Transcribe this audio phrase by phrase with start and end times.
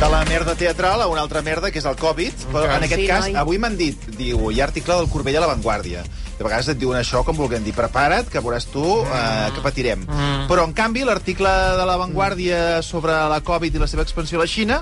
[0.00, 2.32] De la merda teatral a una altra merda, que és el Covid.
[2.50, 3.34] Però en aquest Sí, cas, noi.
[3.36, 6.02] avui m'han dit, diu, hi ha article del Corbell a la Vanguardia.
[6.38, 10.06] De vegades et diuen això com volguem dir, prepara't, que veuràs tu eh, que patirem.
[10.48, 14.44] Però, en canvi, l'article de la Vanguardia sobre la Covid i la seva expansió a
[14.44, 14.80] la Xina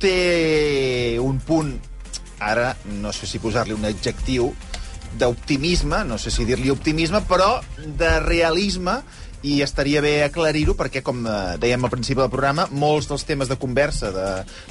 [0.00, 1.74] té un punt,
[2.40, 4.54] ara no sé si posar-li un adjectiu,
[5.18, 8.96] d'optimisme, no sé si dir-li optimisme, però de realisme,
[9.44, 13.50] i estaria bé aclarir-ho perquè, com eh, dèiem al principi del programa, molts dels temes
[13.50, 14.26] de conversa de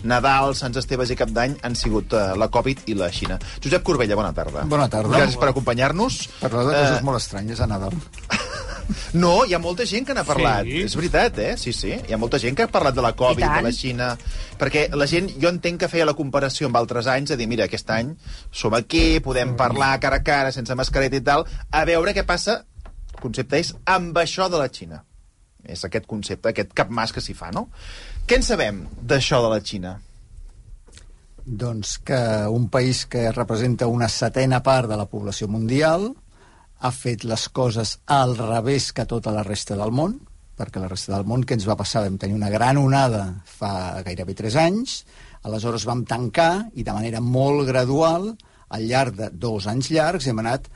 [0.10, 3.38] Nadal, Sants Esteves i Cap d'Any han sigut eh, la Covid i la Xina.
[3.64, 4.66] Josep Corbella, bona tarda.
[4.70, 5.14] Bona tarda.
[5.14, 6.24] Gràcies per acompanyar-nos.
[6.42, 7.94] Parlar de coses Eh, molt estranyes a Nadal.
[9.16, 10.66] No, hi ha molta gent que n'ha parlat.
[10.68, 10.82] Sí?
[10.84, 11.54] És veritat, eh?
[11.56, 11.94] Sí, sí.
[11.96, 14.10] Hi ha molta gent que ha parlat de la Covid, de la Xina...
[14.60, 17.64] Perquè la gent, jo entenc que feia la comparació amb altres anys, de dir, mira,
[17.70, 18.12] aquest any
[18.52, 22.60] som aquí, podem parlar cara a cara, sense mascareta i tal, a veure què passa,
[23.24, 25.04] concepte és això de la Xina.
[25.64, 27.70] És aquest concepte, aquest capmàs que s'hi fa, no?
[28.28, 29.94] Què en sabem d'això de la Xina?
[31.46, 32.20] Doncs que
[32.52, 36.12] un país que representa una setena part de la població mundial
[36.84, 40.18] ha fet les coses al revés que tota la resta del món,
[40.60, 42.04] perquè la resta del món, què ens va passar?
[42.04, 44.98] Vam tenir una gran onada fa gairebé 3 anys,
[45.48, 48.34] aleshores vam tancar i de manera molt gradual,
[48.74, 50.68] al llarg de dos anys llargs, hem anat,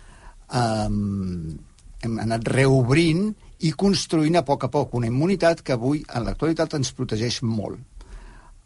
[0.54, 1.58] um,
[2.08, 3.30] hem anat reobrint
[3.68, 7.80] i construint a poc a poc una immunitat que avui, en l'actualitat, ens protegeix molt.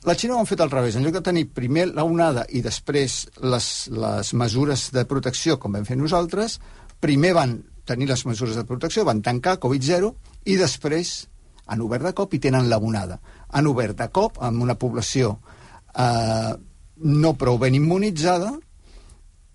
[0.07, 0.95] La Xina ho han fet al revés.
[0.97, 5.77] En lloc de tenir primer la onada i després les, les mesures de protecció, com
[5.77, 6.57] vam fer nosaltres,
[7.01, 10.09] primer van tenir les mesures de protecció, van tancar Covid-0
[10.49, 11.13] i després
[11.71, 13.19] han obert de cop i tenen la onada.
[13.53, 15.35] Han obert de cop amb una població
[15.93, 16.53] eh,
[17.01, 18.51] no prou ben immunitzada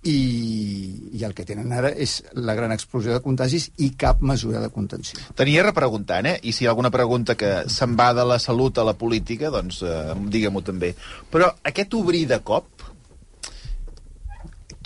[0.06, 4.60] i, i el que tenen ara és la gran explosió de contagis i cap mesura
[4.62, 5.18] de contenció.
[5.38, 6.36] Tenia repreguntant, eh?
[6.46, 9.50] I si hi ha alguna pregunta que se'n va de la salut a la política,
[9.54, 10.92] doncs eh, digue-m'ho també.
[11.32, 12.86] Però aquest obrir de cop,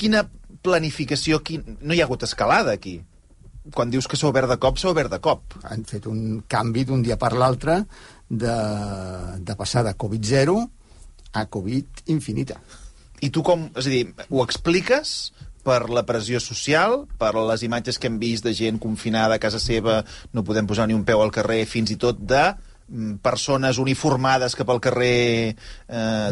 [0.01, 0.25] quina
[0.65, 1.43] planificació...
[1.45, 1.79] Quin...
[1.81, 2.99] No hi ha hagut escalada, aquí.
[3.77, 5.57] Quan dius que s'ha obert de cop, s'ha obert de cop.
[5.69, 7.83] han fet un canvi d'un dia per l'altre
[8.29, 8.55] de,
[9.37, 10.57] de passar de Covid-0
[11.37, 12.57] a Covid infinita.
[13.21, 13.69] I tu com...
[13.77, 15.33] És a dir, ho expliques
[15.67, 19.61] per la pressió social, per les imatges que hem vist de gent confinada a casa
[19.61, 20.01] seva,
[20.33, 22.41] no podem posar ni un peu al carrer, fins i tot de
[22.89, 25.21] mm, persones uniformades que pel carrer
[25.53, 25.55] eh,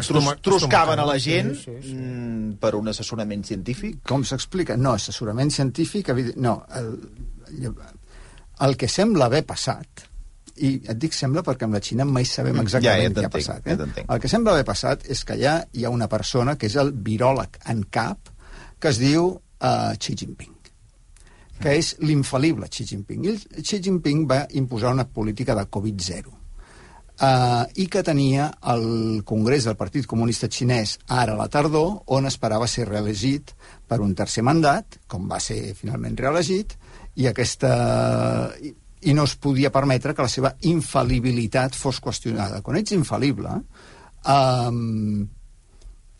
[0.01, 1.95] trus, Estoma- truscaven a la gent sí, sí, sí.
[1.95, 4.01] mm, per un assessorament científic.
[4.09, 4.77] Com s'explica?
[4.81, 6.09] No, assessorament científic...
[6.41, 6.95] No, el,
[8.65, 10.08] el que sembla haver passat,
[10.59, 13.31] i et dic sembla perquè amb la Xina mai sabem Mm, exactament ja, ja què
[13.31, 13.65] ha passat.
[13.65, 13.77] ja Eh?
[13.77, 14.11] t'entenc.
[14.11, 16.91] el que sembla haver passat és que allà hi ha una persona que és el
[16.93, 18.29] viròleg en cap
[18.79, 20.55] que es diu uh, Xi Jinping
[21.59, 23.25] que és l'infal·lible Xi Jinping.
[23.27, 29.67] I Xi Jinping va imposar una política de Covid-0 uh, i que tenia el Congrés
[29.67, 33.51] del Partit Comunista Xinès ara a la tardor, on esperava ser reelegit
[33.87, 36.77] per un tercer mandat, com va ser finalment reelegit,
[37.19, 37.73] i aquesta
[39.01, 42.61] i, no es podia permetre que la seva infal·libilitat fos qüestionada.
[42.65, 43.55] Quan ets infal·lible,
[44.35, 45.27] um,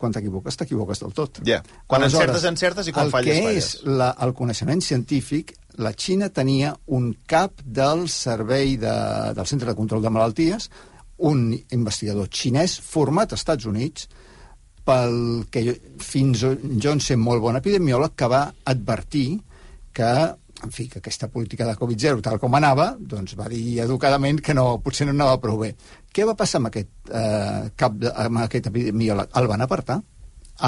[0.00, 1.42] quan t'equivoques, t'equivoques del tot.
[1.46, 1.60] Ja.
[1.86, 3.72] Quan Aleshores, encertes, encertes, i quan el falles, que falles.
[3.74, 8.96] és la, el coneixement científic, la Xina tenia un cap del servei de,
[9.36, 10.70] del Centre de Control de Malalties,
[11.28, 14.08] un investigador xinès format als Estats Units,
[14.88, 19.28] pel que jo, fins jo en sé molt bon epidemiòleg, que va advertir
[19.92, 20.12] que
[20.64, 24.54] en fi, que aquesta política de Covid-0, tal com anava, doncs va dir educadament que
[24.56, 25.74] no, potser no anava prou bé.
[26.12, 29.30] Què va passar amb aquest, eh, cap de, amb aquest epidemiòleg?
[29.40, 30.00] El van apartar.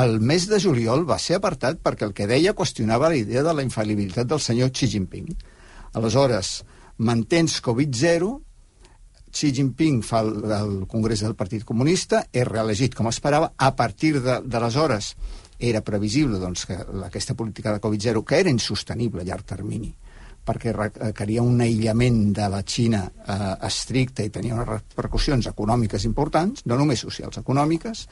[0.03, 3.53] El mes de juliol va ser apartat perquè el que deia qüestionava la idea de
[3.53, 5.29] la infal·libilitat del senyor Xi Jinping.
[6.01, 6.63] Aleshores,
[6.97, 8.33] mantens Covid-0,
[9.33, 14.15] Xi Jinping fa el, el Congrés del Partit Comunista, és reelegit com esperava, a partir
[14.21, 15.15] d'aleshores
[15.63, 19.93] era previsible doncs, que aquesta política de Covid-0, que era insostenible a llarg termini,
[20.43, 26.67] perquè requeria un aïllament de la Xina eh, estricte i tenia unes repercussions econòmiques importants,
[26.67, 28.09] no només socials, econòmiques,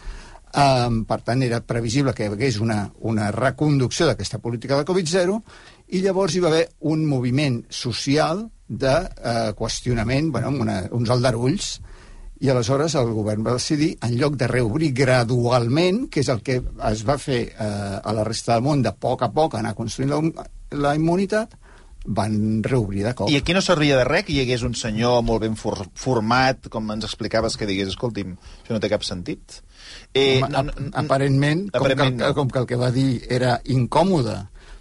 [0.50, 5.36] Um, per tant, era previsible que hi hagués una, una reconducció d'aquesta política de Covid-0
[5.94, 11.76] i llavors hi va haver un moviment social de uh, qüestionament, bueno, una, uns aldarulls,
[12.40, 16.60] i aleshores el govern va decidir, en lloc de reobrir gradualment, que és el que
[16.88, 17.64] es va fer eh,
[18.00, 20.46] a la resta del món, de poc a poc anar construint la,
[20.80, 21.58] la immunitat,
[22.06, 23.28] van reobrir de cop.
[23.28, 26.70] I aquí no servia de res que hi hagués un senyor molt ben for format,
[26.72, 28.32] com ens explicaves, que digués, escolti'm,
[28.62, 29.60] això no té cap sentit.
[30.14, 32.34] Eh, Home, no, no, aparentment, aparentment com, que, no.
[32.38, 34.38] com que el que va dir era incòmode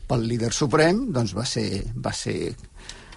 [0.10, 2.54] pel líder suprem, doncs va ser, va ser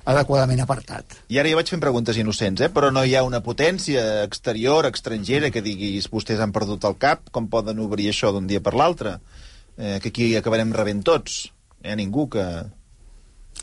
[0.09, 1.17] adequadament apartat.
[1.31, 2.71] I ara ja vaig fent preguntes innocents, eh?
[2.75, 7.29] però no hi ha una potència exterior, estrangera, que diguis vostès han perdut el cap,
[7.35, 9.19] com poden obrir això d'un dia per l'altre?
[9.77, 11.45] Eh, que aquí acabarem rebent tots.
[11.83, 12.47] Hi ha ningú que...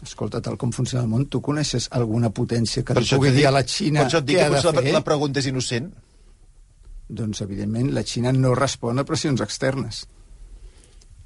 [0.04, 3.50] Escolta, tal com funciona el món, tu coneixes alguna potència que per li pugui dir
[3.50, 4.94] a la Xina què ha de fer?
[4.96, 5.90] La pregunta és innocent.
[7.10, 10.06] Doncs, evidentment, la Xina no respon a pressions externes.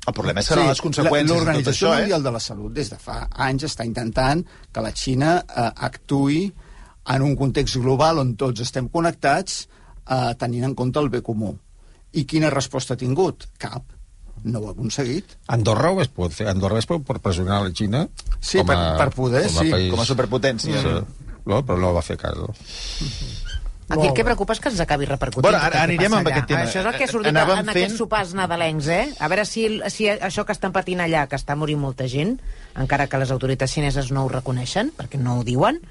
[0.03, 2.03] El problema és que sí, les conseqüències L'Organització eh?
[2.03, 6.45] Mundial de la Salut des de fa anys està intentant que la Xina eh, actui
[7.13, 11.53] en un context global on tots estem connectats eh, tenint en compte el bé comú.
[12.13, 13.47] I quina resposta ha tingut?
[13.57, 13.95] Cap.
[14.43, 15.37] No ho ha aconseguit.
[15.55, 16.49] Andorra ho es pot fer.
[16.51, 18.03] Andorra es pot pressionar la Xina
[18.39, 19.71] sí, com a, per, per poder, com a sí.
[19.71, 19.89] País...
[19.95, 20.83] Com a superpotència.
[20.83, 21.31] Sí.
[21.43, 22.39] No, però no va fer cas.
[22.39, 22.51] No?
[23.93, 25.45] Aquí el que preocupa és que ens acabi repercutint.
[25.47, 26.67] Bueno, ara anirem amb aquest tema.
[26.67, 27.75] Això és el que ha sortit Anàvem en fent...
[27.77, 29.03] aquests sopars nadalencs, eh?
[29.19, 32.37] A veure si, si això que estan patint allà, que està morint molta gent,
[32.79, 35.81] encara que les autoritats xineses no ho reconeixen, perquè no ho diuen,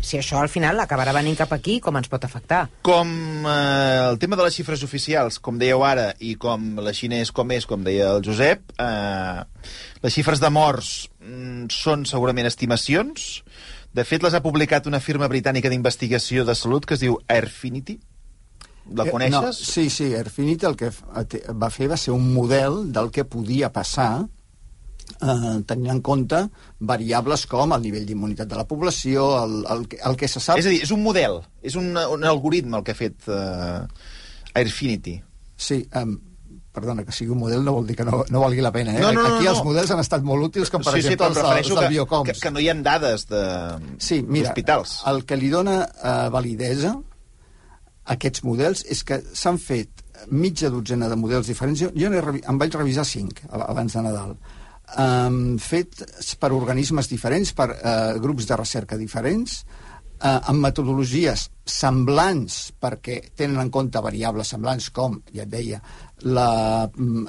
[0.00, 2.66] si això al final acabarà venint cap aquí, com ens pot afectar?
[2.86, 3.08] Com
[3.48, 7.32] eh, el tema de les xifres oficials, com dèieu ara, i com la Xina és
[7.34, 9.72] com és, com deia el Josep, eh,
[10.04, 10.92] les xifres de morts
[11.24, 13.42] mm, són segurament estimacions,
[13.96, 17.96] de fet, les ha publicat una firma britànica d'investigació de salut que es diu Airfinity.
[18.96, 19.42] La coneixes?
[19.42, 20.90] No, sí, sí, Airfinity el que
[21.62, 26.42] va fer va ser un model del que podia passar eh, tenint en compte
[26.92, 30.60] variables com el nivell d'immunitat de la població, el, el, el que se sap...
[30.60, 33.80] És a dir, és un model, és un, un algoritme el que ha fet eh,
[34.60, 35.16] Airfinity.
[35.56, 36.18] Sí, um,
[36.76, 38.94] perdona, que sigui un model no vol dir que no, no valgui la pena.
[38.94, 39.02] Eh?
[39.02, 41.32] No, no, no, Aquí no, els models han estat molt útils, com per sí, exemple
[41.32, 42.30] sí, els, els del Biocoms.
[42.30, 43.44] Que, que no hi ha dades de
[43.98, 44.98] sí, mira, hospitals.
[45.10, 51.08] el que li dona uh, validesa a aquests models és que s'han fet mitja dotzena
[51.10, 51.80] de models diferents.
[51.80, 54.36] Jo, jo em vaig revisar cinc abans de Nadal.
[55.02, 56.04] Um, fet
[56.38, 59.64] per organismes diferents, per uh, grups de recerca diferents,
[60.20, 65.80] uh, amb metodologies semblants perquè tenen en compte variables semblants com, ja et deia,
[66.22, 67.26] la mm,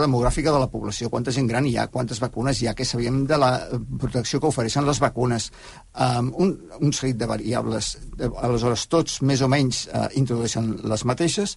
[0.00, 3.24] demogràfica de la població, quanta gent gran hi ha, quantes vacunes hi ha, què sabíem
[3.26, 3.50] de la
[3.98, 5.50] protecció que ofereixen les vacunes,
[5.98, 7.96] um, un, un seguit de variables,
[8.30, 11.56] aleshores tots més o menys uh, introdueixen les mateixes,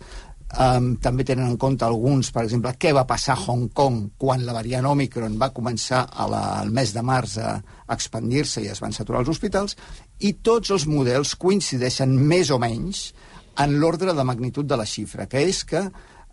[0.54, 4.44] Um, també tenen en compte alguns, per exemple, què va passar a Hong Kong quan
[4.46, 7.56] la variant Omicron va començar al mes de març a
[7.96, 9.74] expandir-se i es van saturar els hospitals,
[10.20, 13.12] i tots els models coincideixen més o menys
[13.60, 15.92] en l'ordre de magnitud de la xifra, que és que uh,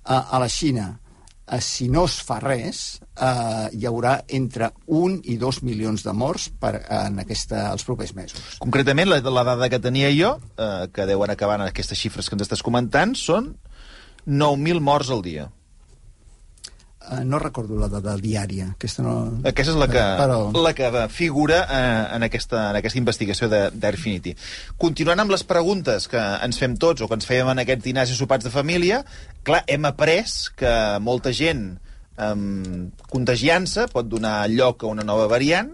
[0.09, 5.37] a la Xina, uh, si no es fa res, uh, hi haurà entre 1 i
[5.41, 8.57] 2 milions de morts per, en aquesta, els propers mesos.
[8.63, 12.39] Concretament, la, la dada que tenia jo, uh, que deuen acabar en aquestes xifres que
[12.39, 13.55] ens estàs comentant, són
[14.27, 15.51] 9.000 morts al dia.
[17.01, 18.67] Uh, no recordo la dada diària.
[18.75, 19.15] Aquesta, no...
[19.49, 20.37] aquesta és la que, Però...
[20.53, 24.35] la que figura uh, en, aquesta, en aquesta investigació d'Airfinity.
[24.81, 28.13] Continuant amb les preguntes que ens fem tots o que ens fèiem en aquests dinars
[28.13, 29.01] i sopats de família,
[29.49, 30.29] clar, hem après
[30.61, 31.71] que molta gent
[32.21, 35.73] um, contagiant-se pot donar lloc a una nova variant.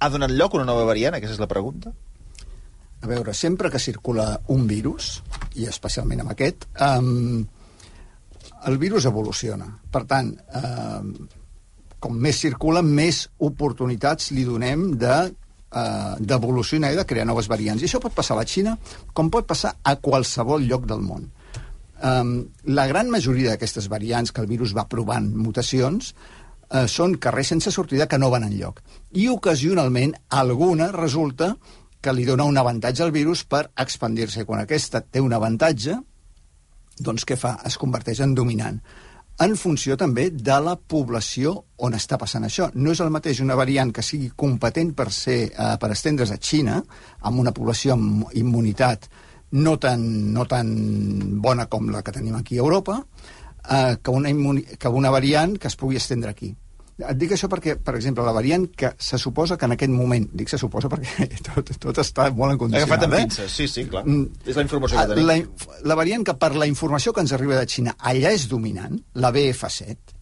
[0.00, 1.20] Ha donat lloc a una nova variant?
[1.20, 1.92] Aquesta és la pregunta.
[3.02, 5.18] A veure, sempre que circula un virus,
[5.58, 7.42] i especialment amb aquest, um,
[8.66, 9.68] el virus evoluciona.
[9.90, 11.28] Per tant, eh,
[12.02, 15.16] com més circula, més oportunitats li donem de
[15.72, 17.82] eh, d'evolucionar i de crear noves variants.
[17.82, 18.76] I això pot passar a la Xina,
[19.12, 21.30] com pot passar a qualsevol lloc del món.
[22.02, 27.52] Um, la gran majoria d'aquestes variants que el virus va provant mutacions uh, són carrers
[27.52, 28.80] sense sortida que no van en lloc.
[29.14, 31.52] I ocasionalment alguna resulta
[32.02, 34.42] que li dona un avantatge al virus per expandir-se.
[34.48, 36.00] Quan aquesta té un avantatge,
[36.98, 37.58] doncs què fa?
[37.66, 38.80] Es converteix en dominant
[39.40, 42.68] en funció també de la població on està passant això.
[42.74, 46.38] No és el mateix una variant que sigui competent per, ser, eh, per estendre's a
[46.38, 46.82] Xina,
[47.20, 49.08] amb una població amb immunitat
[49.52, 50.68] no tan, no tan
[51.42, 53.00] bona com la que tenim aquí a Europa,
[53.68, 54.30] eh, que, una
[54.78, 56.54] que una variant que es pugui estendre aquí.
[57.00, 60.26] Et dic això perquè, per exemple, la variant que se suposa que en aquest moment...
[60.36, 62.88] Dic se suposa perquè tot, tot està molt en condicionat.
[62.88, 63.22] Agafat amb eh?
[63.24, 64.04] pinces, sí, sí, clar.
[64.04, 65.30] Mm, és la informació que tenim.
[65.30, 65.38] La,
[65.88, 69.32] la variant que, per la informació que ens arriba de Xina, allà és dominant, la
[69.34, 70.18] BF7,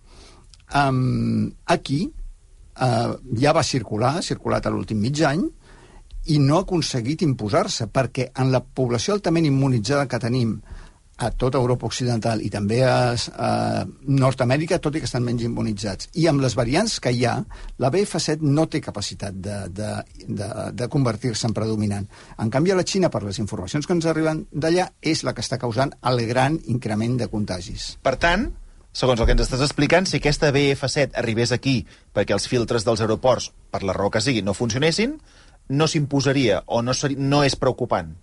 [0.84, 5.42] um, aquí uh, ja va circular, ha circulat a l'últim mig any,
[6.30, 10.60] i no ha aconseguit imposar-se, perquè en la població altament immunitzada que tenim
[11.20, 13.50] a tota Europa Occidental i també a, a
[14.08, 16.08] Nord-Amèrica, tot i que estan menys immunitzats.
[16.16, 17.34] I amb les variants que hi ha,
[17.82, 19.90] la BF7 no té capacitat de, de,
[20.24, 22.08] de, de convertir-se en predominant.
[22.40, 25.44] En canvi, a la Xina, per les informacions que ens arriben d'allà, és la que
[25.44, 27.90] està causant el gran increment de contagis.
[28.00, 28.48] Per tant,
[28.96, 31.82] segons el que ens estàs explicant, si aquesta BF7 arribés aquí
[32.16, 35.18] perquè els filtres dels aeroports, per la raó que sigui, no funcionessin,
[35.68, 38.16] no s'imposaria o no, seria, no és preocupant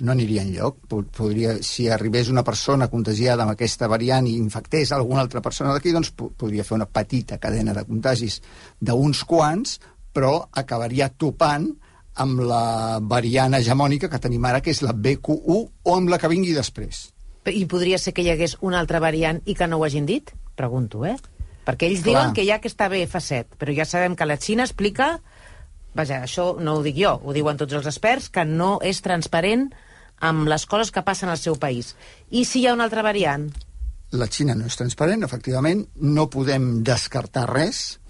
[0.00, 0.80] no aniria enlloc.
[0.88, 5.92] Podria, si arribés una persona contagiada amb aquesta variant i infectés alguna altra persona d'aquí,
[5.92, 8.40] doncs podria fer una petita cadena de contagis
[8.80, 9.78] d'uns quants,
[10.12, 11.68] però acabaria topant
[12.20, 16.28] amb la variant hegemònica que tenim ara, que és la BQ1, o amb la que
[16.28, 17.08] vingui després.
[17.48, 20.34] I podria ser que hi hagués una altra variant i que no ho hagin dit?
[20.56, 21.16] Pregunto, eh?
[21.64, 22.10] Perquè ells Clar.
[22.10, 25.20] diuen que hi ha aquesta BF7, però ja sabem que la Xina explica
[25.94, 29.68] vaja, això no ho dic jo, ho diuen tots els experts, que no és transparent
[30.20, 31.94] amb les coses que passen al seu país.
[32.30, 33.48] I si hi ha una altra variant?
[34.12, 38.00] La Xina no és transparent, efectivament, no podem descartar res.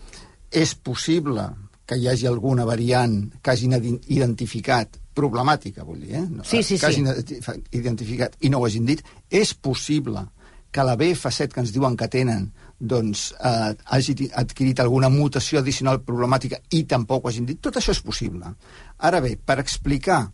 [0.50, 1.44] És possible
[1.86, 3.76] que hi hagi alguna variant que hagin
[4.08, 6.24] identificat problemàtica, vull dir, eh?
[6.30, 7.40] No, sí, sí, que hagin sí.
[7.76, 9.02] identificat i no ho hagin dit.
[9.30, 10.24] És possible
[10.70, 16.00] que la BF7 que ens diuen que tenen doncs, eh, hagi adquirit alguna mutació addicional
[16.00, 17.60] problemàtica i tampoc ho hagin dit.
[17.60, 18.54] Tot això és possible.
[18.98, 20.32] Ara bé, per explicar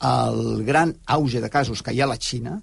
[0.00, 2.60] el gran auge de casos que hi ha a la Xina,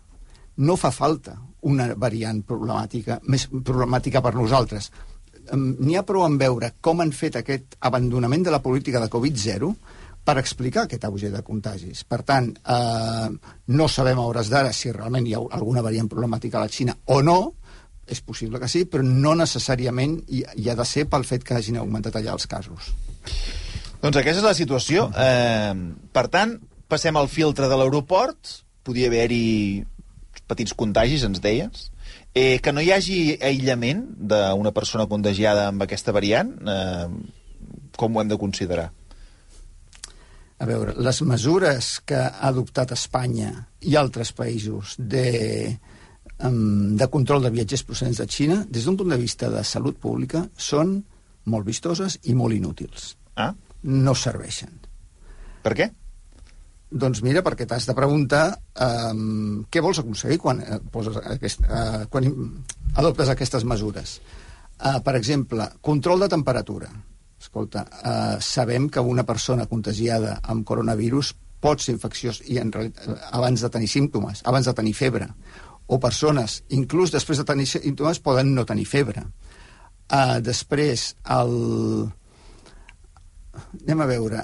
[0.57, 4.91] no fa falta una variant problemàtica, més problemàtica per nosaltres.
[5.55, 9.73] N'hi ha prou en veure com han fet aquest abandonament de la política de Covid-0
[10.25, 12.03] per explicar aquest auge de contagis.
[12.03, 13.29] Per tant, eh,
[13.67, 16.95] no sabem a hores d'ara si realment hi ha alguna variant problemàtica a la Xina
[17.05, 17.53] o no,
[18.07, 21.57] és possible que sí, però no necessàriament hi, hi ha de ser pel fet que
[21.57, 22.91] hagin augmentat allà els casos.
[24.01, 25.09] Doncs aquesta és la situació.
[25.17, 25.73] Eh,
[26.13, 26.59] per tant,
[26.91, 29.83] passem al filtre de l'aeroport, podia haver-hi
[30.45, 31.87] petits contagis, ens deies,
[32.35, 37.07] eh, que no hi hagi aïllament d'una persona contagiada amb aquesta variant, eh,
[37.97, 38.91] com ho hem de considerar?
[40.59, 45.75] A veure, les mesures que ha adoptat Espanya i altres països de,
[46.35, 50.43] de control de viatgers procedents de Xina, des d'un punt de vista de salut pública,
[50.57, 50.97] són
[51.45, 53.13] molt vistoses i molt inútils.
[53.35, 53.53] Ah?
[53.83, 54.73] No serveixen.
[55.63, 55.89] Per què?
[56.95, 58.43] Doncs mira, perquè t'has de preguntar
[58.85, 62.27] um, què vols aconseguir quan, eh, poses aquest, uh, quan
[62.95, 64.19] adoptes aquestes mesures.
[64.75, 66.91] Uh, per exemple, control de temperatura.
[67.41, 71.33] Escolta, uh, sabem que una persona contagiada amb coronavirus
[71.65, 75.27] pot ser infecciós i en realitat, abans de tenir símptomes, abans de tenir febre.
[75.87, 79.25] O persones, inclús després de tenir símptomes, poden no tenir febre.
[80.09, 81.55] Uh, després, el...
[83.85, 84.41] Anem a veure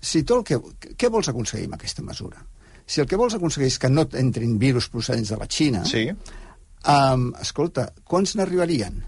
[0.00, 0.58] si tu el que,
[0.96, 2.40] què vols aconseguir amb aquesta mesura?
[2.88, 6.06] Si el que vols aconseguir és que no entrin virus procedents de la Xina, sí.
[6.08, 9.02] um, escolta, quants n'arribarien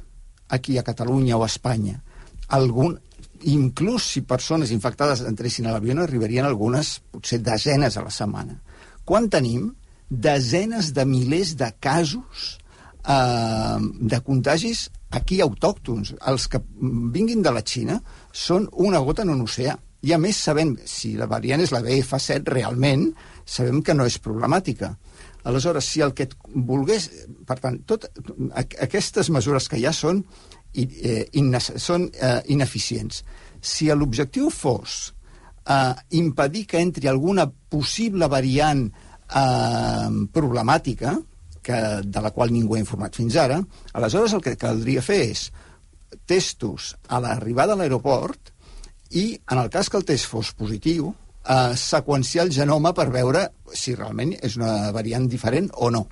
[0.56, 2.00] aquí a Catalunya o a Espanya?
[2.58, 2.98] Algun,
[3.48, 8.58] inclús si persones infectades entressin a l'avió, n'arribarien algunes, potser desenes a la setmana.
[9.06, 9.70] Quan tenim
[10.10, 12.58] desenes de milers de casos
[13.06, 16.14] eh, de contagis aquí autòctons.
[16.26, 16.60] Els que
[17.14, 18.00] vinguin de la Xina
[18.32, 19.76] són una gota en un oceà.
[20.00, 23.10] I a més sabem, si la variant és la BF7 realment,
[23.44, 24.94] sabem que no és problemàtica.
[25.44, 27.08] Aleshores, si el que et volgués...
[27.46, 28.06] Per tant, tot,
[28.56, 30.22] aquestes mesures que ha són,
[30.74, 31.26] eh,
[31.76, 33.22] són eh, ineficients.
[33.60, 35.12] Si l'objectiu fos
[35.68, 38.88] eh, impedir que entri alguna possible variant
[39.30, 41.14] problemàtica,
[41.62, 43.60] que, de la qual ningú ha informat fins ara,
[43.94, 45.48] aleshores el que caldria fer és
[46.26, 48.50] testos a l'arribada a l'aeroport
[49.10, 51.12] i, en el cas que el test fos positiu,
[51.44, 56.06] eh, seqüenciar el genoma per veure si realment és una variant diferent o no.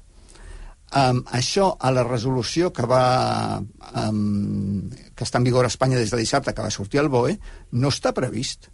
[0.89, 6.09] Um, això, a la resolució que va um, que està en vigor a Espanya des
[6.09, 7.35] de dissabte, que va sortir al BOE,
[7.77, 8.71] no està previst.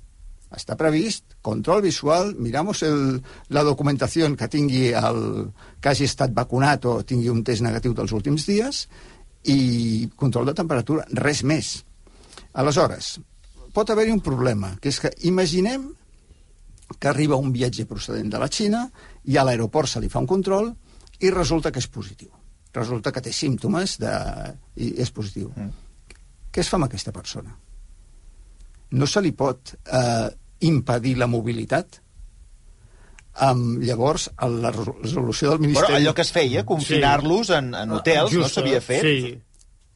[0.54, 3.18] Està previst control visual, miramos el,
[3.50, 8.14] la documentació que tingui el, que hagi estat vacunat o tingui un test negatiu dels
[8.14, 8.84] últims dies
[9.50, 11.74] i control de temperatura, res més.
[12.54, 13.18] Aleshores,
[13.74, 15.90] pot haver-hi un problema, que és que imaginem
[16.98, 18.86] que arriba un viatger procedent de la Xina
[19.28, 20.70] i a l'aeroport se li fa un control
[21.20, 22.30] i resulta que és positiu.
[22.74, 24.12] Resulta que té símptomes de...
[24.76, 25.50] i és positiu.
[25.54, 25.70] Mm.
[26.50, 27.54] Què es fa amb aquesta persona?
[28.94, 30.28] No se li pot eh,
[30.60, 32.00] impedir la mobilitat?
[33.42, 35.88] Um, llavors, a la resolució del Ministeri...
[35.88, 37.56] Però allò que es feia, confinar-los sí.
[37.58, 39.02] en, en hotels, Just, no s'havia fet?
[39.02, 39.32] Sí.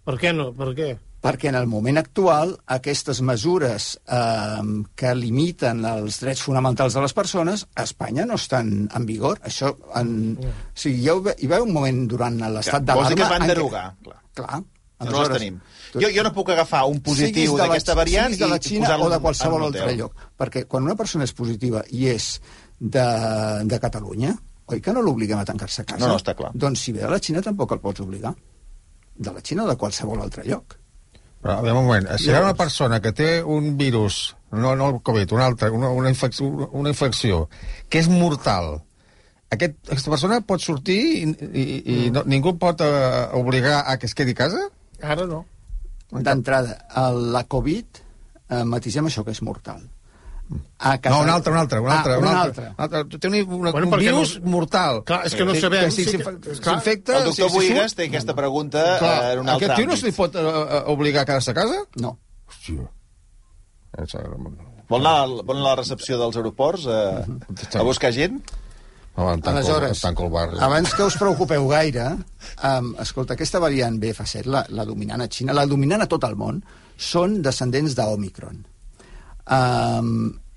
[0.08, 0.50] Per què no?
[0.56, 0.96] Per què?
[1.18, 4.62] perquè en el moment actual aquestes mesures eh,
[4.94, 9.40] que limiten els drets fonamentals de les persones a Espanya no estan en vigor.
[9.42, 13.08] Això, en, o sigui, hi, va haver un moment durant l'estat Vols d'alarma...
[13.10, 13.86] dir que es van en què- derogar?
[14.38, 14.60] Clar.
[14.98, 15.12] Clar.
[15.12, 15.58] No les tenim.
[15.94, 19.12] Jo, jo no puc agafar un positiu d'aquesta variant de la i Xina posar-lo o
[19.12, 20.24] de qualsevol altre lloc.
[20.38, 22.26] Perquè quan una persona és positiva i és
[22.78, 23.06] de,
[23.70, 24.34] de Catalunya,
[24.66, 26.02] oi que no l'obliguem a tancar-se a casa?
[26.02, 26.50] No, no, està clar.
[26.54, 28.34] Doncs si ve de la Xina tampoc el pots obligar.
[29.14, 30.74] De la Xina o de qualsevol altre lloc.
[31.38, 34.74] Però, a veure, un moment, si hi ha una persona que té un virus, no,
[34.74, 37.44] no el Covid, un altre, una, una, infecció, una infecció,
[37.86, 38.80] que és mortal,
[39.54, 44.10] aquest, aquesta persona pot sortir i, i, i no, ningú pot uh, obligar a que
[44.10, 44.64] es quedi a casa?
[45.02, 45.44] Ara no.
[46.10, 46.78] D'entrada,
[47.36, 47.98] la Covid,
[48.48, 49.82] eh, matisem això que és mortal.
[50.80, 52.14] A No, un altre, un altre, un altre.
[52.14, 52.64] Ah, un un altre.
[52.72, 52.74] altre.
[52.78, 53.18] Un altre.
[53.20, 55.02] Té un, una, Bueno, un virus no- mortal.
[55.04, 56.24] Clar, és que no Sí, sabem Que si si- s'inf-
[56.62, 57.18] clar, s'infecta...
[57.18, 59.86] El doctor si, si Boigas surt- té aquesta pregunta Clar, en un altre aquest tio
[59.90, 61.82] no se li pot uh, obligar a quedar-se a casa?
[61.96, 62.18] No.
[62.48, 62.88] Hòstia.
[64.88, 66.98] Vol anar, vol anar a la recepció dels aeroports a,
[67.78, 68.40] a buscar gent?
[69.18, 70.58] No, em tanco, Aleshores, tanco el barri.
[70.62, 72.04] abans que us preocupeu gaire,
[72.62, 76.36] um, escolta, aquesta variant BF7, la, la dominant a Xina, la dominant a tot el
[76.38, 76.60] món,
[76.94, 78.60] són descendents d'Omicron.
[79.58, 80.12] Um,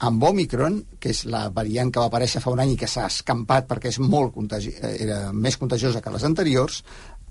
[0.06, 3.08] amb Omicron, que és la variant que va aparèixer fa un any i que s'ha
[3.10, 6.84] escampat perquè és molt contagi eh, era més contagiosa que les anteriors,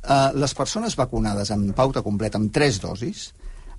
[0.03, 3.29] uh, les persones vacunades amb pauta completa, amb tres dosis,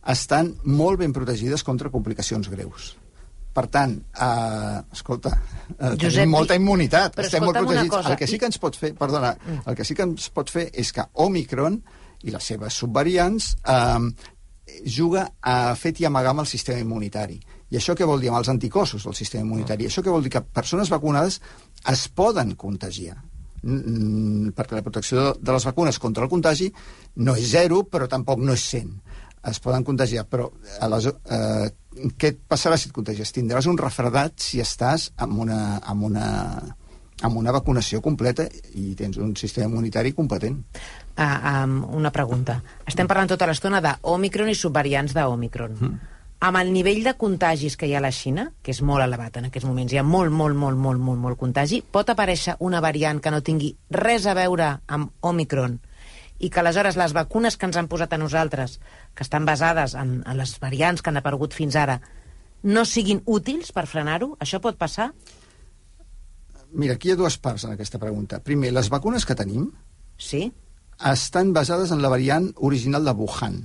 [0.08, 2.94] estan molt ben protegides contra complicacions greus.
[3.52, 5.34] Per tant, eh, escolta,
[5.78, 7.90] eh, Josep, tenim molta immunitat, però estem molt protegits.
[7.92, 10.50] cosa, el que sí que ens pot fer, perdona, el que sí que ens pot
[10.50, 11.82] fer és que Omicron
[12.24, 14.12] i les seves subvariants eh,
[14.86, 17.40] juga a fet i amagar amb el sistema immunitari.
[17.72, 19.88] I això què vol dir amb els anticossos del sistema immunitari?
[19.88, 20.32] Això què vol dir?
[20.32, 21.42] Que persones vacunades
[21.92, 23.18] es poden contagiar.
[23.62, 26.72] Mm, perquè la protecció de les vacunes contra el contagi
[27.22, 28.96] no és zero, però tampoc no és 100.
[29.50, 30.52] Es poden contagiar, però
[30.86, 31.72] aleshores, eh,
[32.18, 33.34] què et passarà si et contagies?
[33.34, 36.28] Tindràs un refredat si estàs amb una, amb una,
[37.22, 38.46] amb una vacunació completa
[38.78, 40.62] i tens un sistema immunitari competent.
[41.18, 42.62] Ah, um, una pregunta.
[42.88, 45.78] Estem parlant tota l'estona d'Omicron i subvariants d'Omicron.
[45.80, 46.18] Mm.
[46.42, 49.36] Amb el nivell de contagis que hi ha a la Xina, que és molt elevat
[49.38, 52.82] en aquests moments, hi ha molt, molt, molt, molt, molt, molt contagi, pot aparèixer una
[52.82, 55.78] variant que no tingui res a veure amb Omicron
[56.42, 58.80] i que aleshores les vacunes que ens han posat a nosaltres,
[59.16, 62.00] que estan basades en, en les variants que han aparegut fins ara,
[62.64, 64.36] no siguin útils per frenar-ho?
[64.42, 65.12] Això pot passar?
[66.72, 68.40] Mira, aquí hi ha dues parts en aquesta pregunta.
[68.44, 69.70] Primer, les vacunes que tenim
[70.18, 70.52] Sí?
[71.02, 73.56] estan basades en la variant original de Wuhan.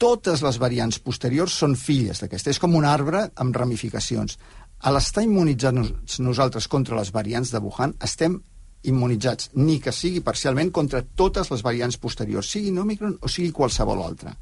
[0.00, 2.50] Totes les variants posteriors són filles d'aquesta.
[2.50, 4.38] És com un arbre amb ramificacions.
[4.80, 8.40] A l'estar immunitzats nosaltres contra les variants de Wuhan, estem
[8.90, 14.02] immunitzats, ni que sigui parcialment, contra totes les variants posteriors, sigui Omicron o sigui qualsevol
[14.04, 14.34] altra.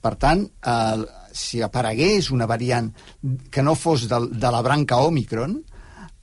[0.00, 2.92] Per tant, eh, si aparegués una variant
[3.50, 5.56] que no fos de, de la branca Omicron,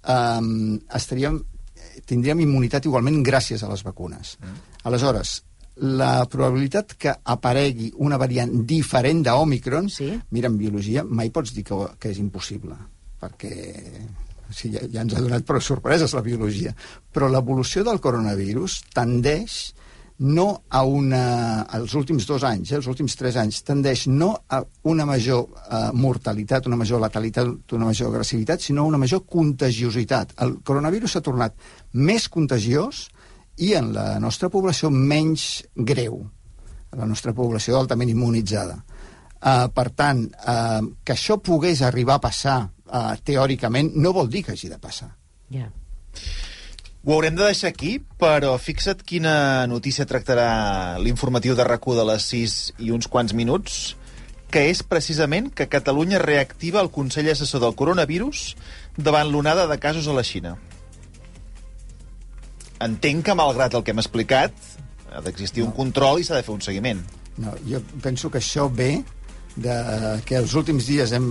[0.07, 1.41] eh, estaríem,
[2.05, 4.37] tindríem immunitat igualment gràcies a les vacunes.
[4.39, 4.63] Mm.
[4.87, 5.41] Aleshores,
[5.75, 10.13] la probabilitat que aparegui una variant diferent d'Omicron, Sí.
[10.31, 12.77] mira, en biologia mai pots dir que, que és impossible,
[13.19, 13.51] perquè
[14.49, 16.75] o sigui, ja, ja ens ha donat prou sorpreses la biologia.
[17.13, 19.73] Però l'evolució del coronavirus tendeix
[20.17, 21.65] no a una...
[21.75, 25.89] els últims dos anys, eh, els últims tres anys, tendeix no a una major eh,
[25.93, 30.37] mortalitat, una major letalitat, una major agressivitat, sinó a una major contagiositat.
[30.45, 31.57] El coronavirus s'ha tornat
[31.93, 33.09] més contagiós
[33.57, 36.21] i en la nostra població menys greu,
[36.95, 38.79] la nostra població altament immunitzada.
[39.45, 42.55] Uh, per tant, uh, que això pogués arribar a passar
[42.87, 45.11] uh, teòricament no vol dir que hagi de passar.
[45.53, 45.69] Ja.
[47.05, 52.23] Ho haurem de deixar aquí, però fixa't quina notícia tractarà l'informatiu de rac de les
[52.31, 53.95] 6 i uns quants minuts,
[54.49, 58.55] que és precisament que Catalunya reactiva el Consell Assessor del Coronavirus
[58.97, 60.55] davant l'onada de casos a la Xina.
[62.81, 64.55] Entenc que, malgrat el que hem explicat,
[65.13, 67.05] ha d'existir un control i s'ha de fer un seguiment.
[67.37, 69.03] No, jo penso que això ve
[69.55, 69.75] de
[70.27, 71.27] que els últims dies hem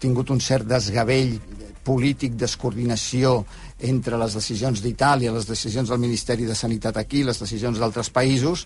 [0.00, 1.36] tingut un cert desgavell
[1.84, 3.42] polític, descoordinació
[3.84, 8.64] entre les decisions d'Itàlia, les decisions del Ministeri de Sanitat aquí, les decisions d'altres països,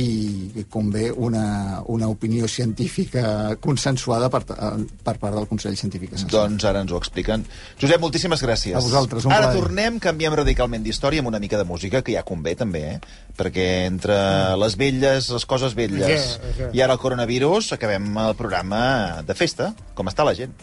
[0.00, 6.32] i convé una, una opinió científica consensuada per, per part del Consell Científic Assessor.
[6.34, 7.44] Doncs ara ens ho expliquen.
[7.80, 8.74] Josep, moltíssimes gràcies.
[8.74, 9.60] A vosaltres, un Ara plaer.
[9.62, 12.98] tornem, canviem radicalment d'història amb una mica de música, que ja convé també, eh?
[13.38, 14.18] Perquè entre
[14.58, 16.70] les velles, les coses velles, Ja, ja.
[16.74, 19.74] i ara el coronavirus, acabem el programa de festa.
[19.94, 20.54] Com està la gent?